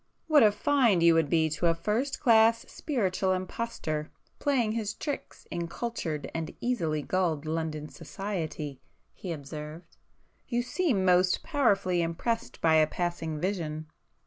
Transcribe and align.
"What 0.25 0.41
a 0.41 0.51
'find' 0.51 1.03
you 1.03 1.13
would 1.13 1.29
be 1.29 1.47
to 1.51 1.67
a 1.67 1.75
first 1.75 2.19
class 2.19 2.65
'spiritual' 2.67 3.33
impostor 3.33 4.09
playing 4.39 4.71
his 4.71 4.95
tricks 4.95 5.45
in 5.51 5.67
cultured 5.67 6.31
and 6.33 6.55
easily 6.59 7.03
gulled 7.03 7.45
London 7.45 7.87
society!" 7.87 8.81
he 9.13 9.31
observed—"You 9.31 10.63
seem 10.63 11.05
most 11.05 11.43
powerfully 11.43 12.01
impressed 12.01 12.61
by 12.61 12.77
a 12.77 12.87
passing 12.87 13.39
vision!" 13.39 13.91